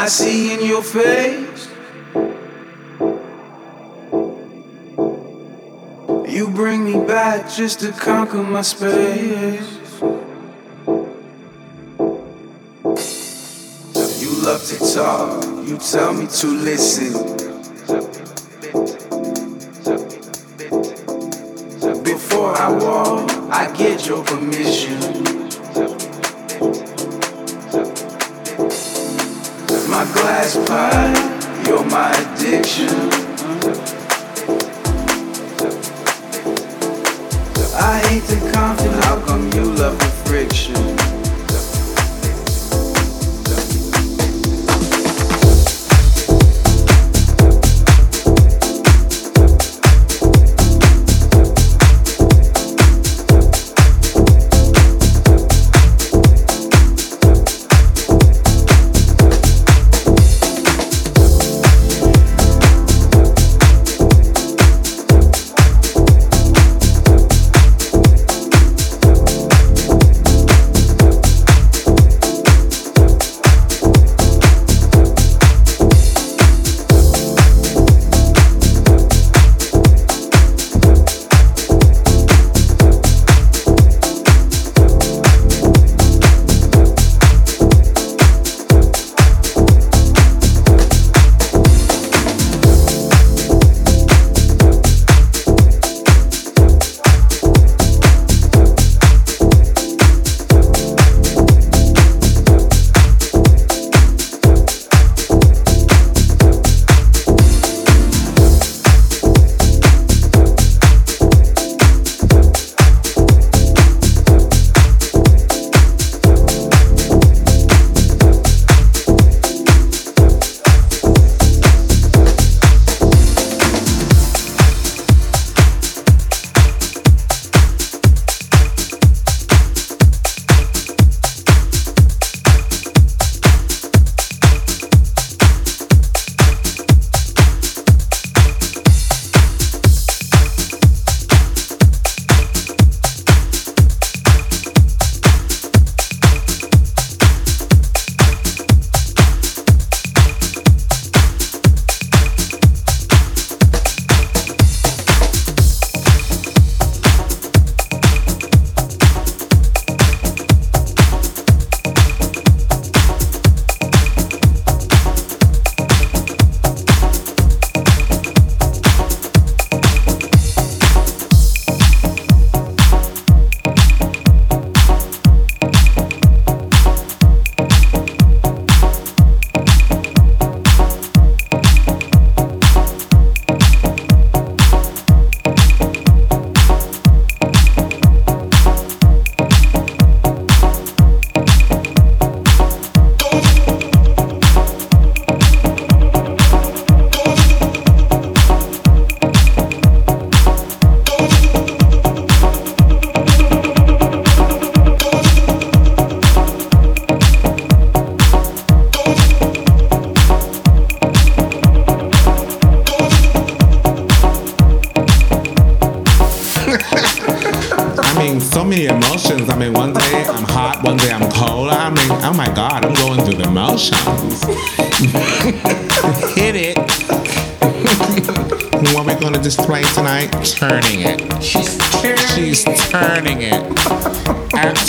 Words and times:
I 0.00 0.06
see 0.06 0.54
in 0.54 0.64
your 0.64 0.82
face? 0.82 1.68
You 6.26 6.48
bring 6.48 6.86
me 6.86 7.06
back 7.06 7.50
just 7.50 7.80
to 7.80 7.92
conquer 7.92 8.42
my 8.42 8.62
space. 8.62 10.00
You 14.22 14.30
love 14.42 14.64
to 14.68 14.78
talk, 14.94 15.44
you 15.68 15.76
tell 15.76 16.14
me 16.14 16.26
to 16.28 16.46
listen. 16.46 17.39
shoes. 40.72 41.19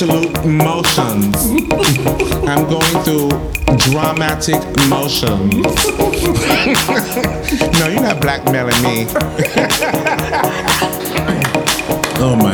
Friction? 0.02 1.32
dramatic 3.78 4.62
emotions. 4.86 5.66
no, 7.80 7.88
you're 7.88 8.02
not 8.02 8.20
blackmailing 8.22 8.82
me. 8.84 9.06
oh 12.20 12.36
my 12.36 12.51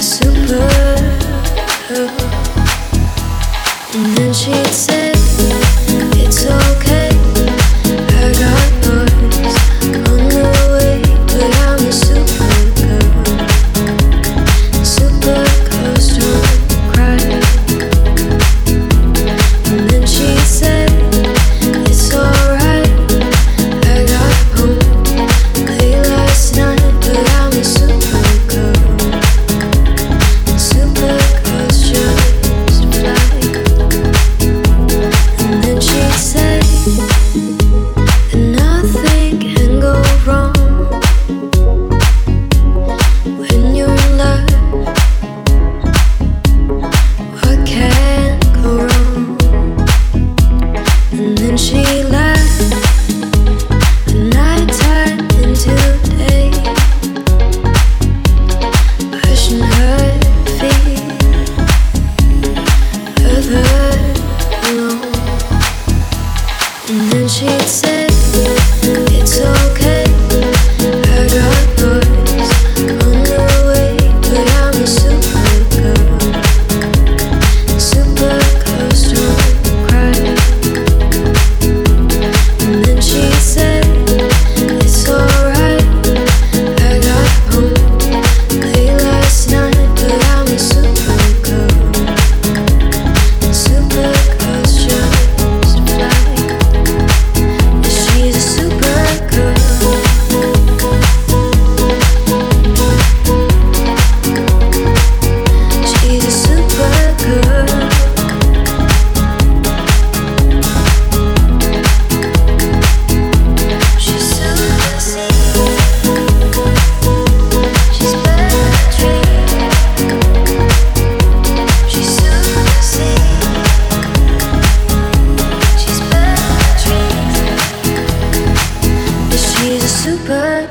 super. 0.00 0.54
And 3.92 4.16
then 4.16 4.32
she'd 4.32 4.66
say. 4.68 5.19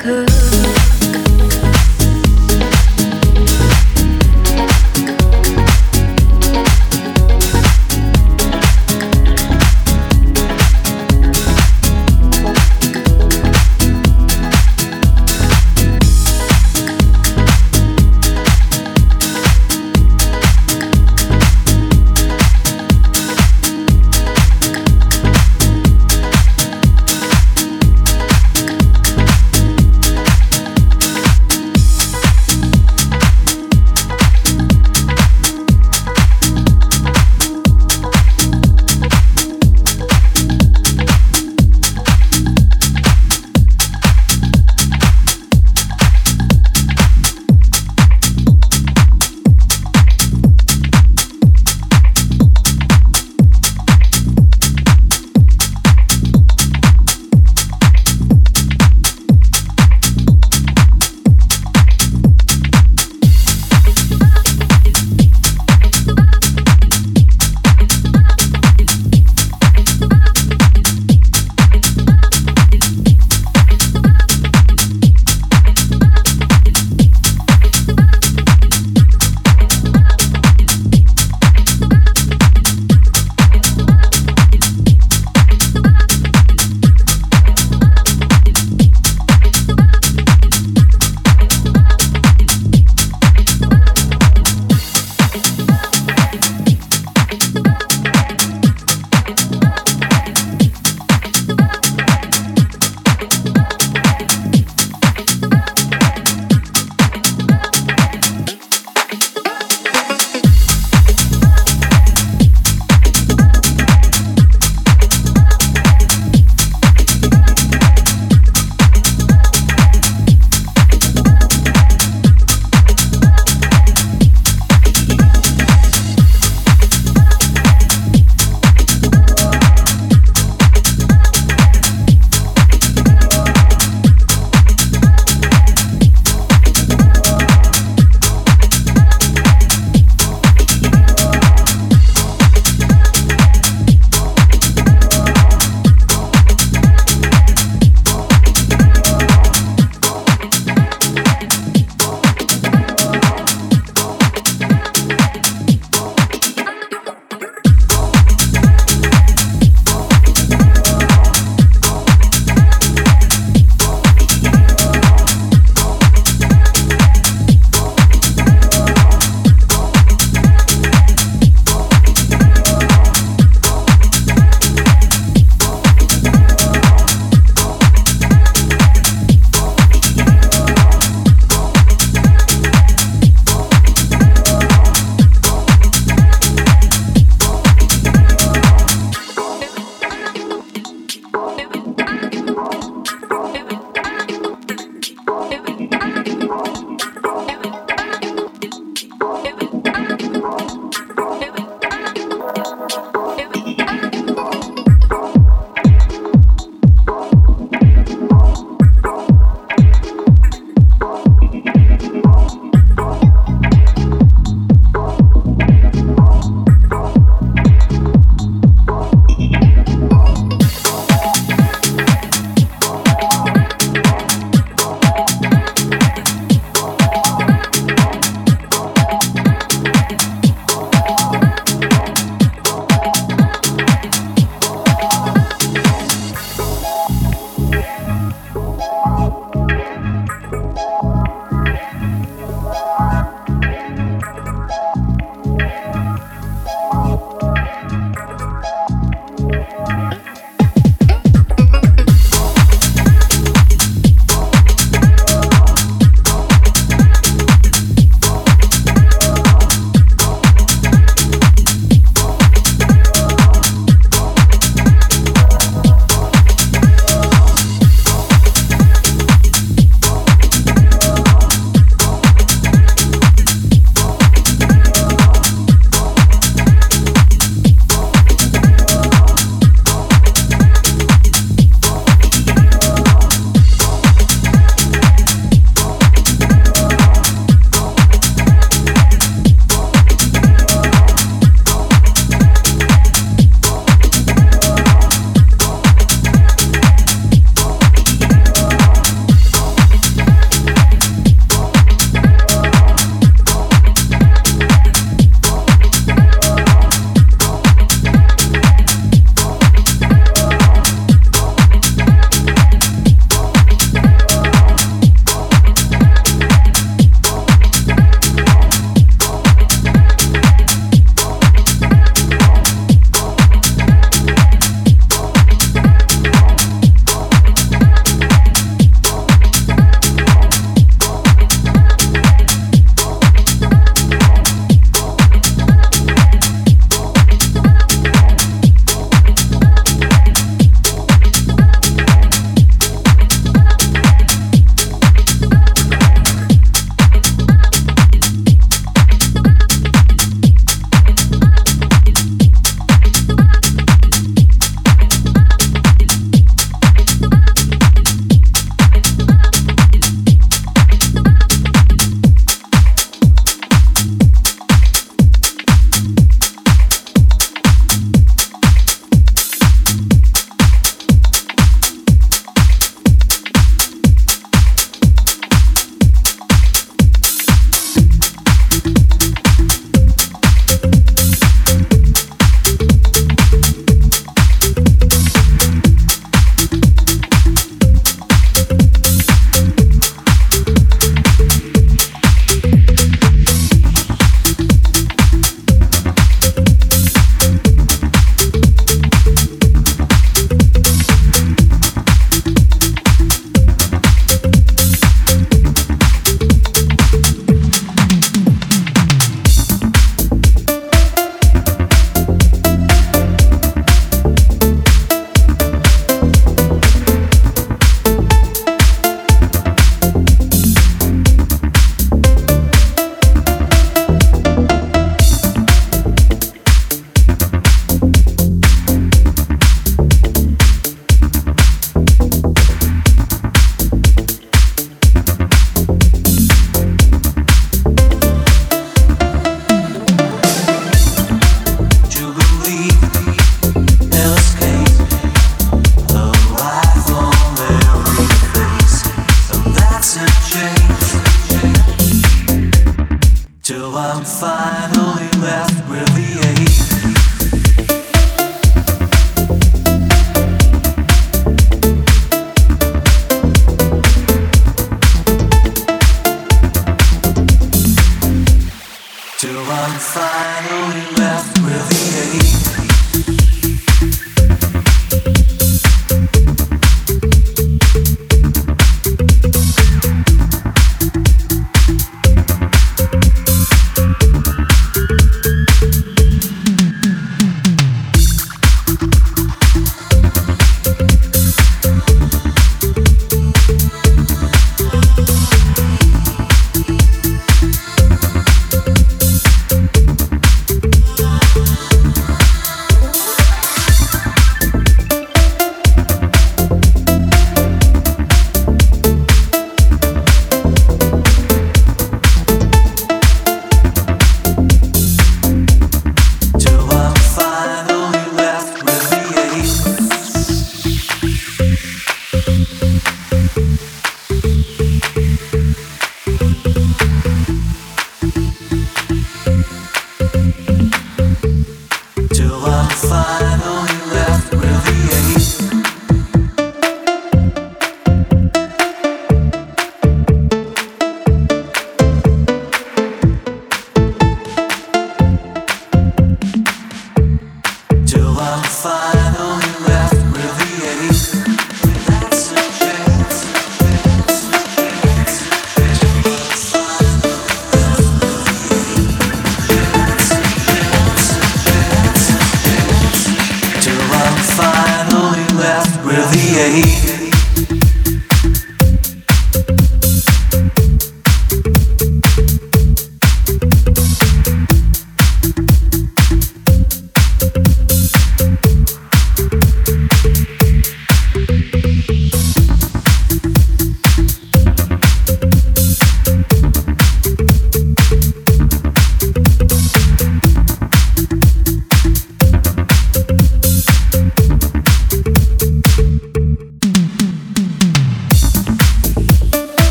Could. 0.00 0.33